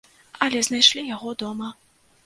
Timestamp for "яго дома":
1.15-1.73